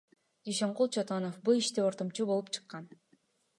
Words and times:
Дүйшөнкул 0.47 0.87
Чотонов 0.95 1.37
бул 1.49 1.61
иште 1.65 1.85
ортомчу 1.91 2.29
болуп 2.33 2.53
чыккан. 2.57 2.91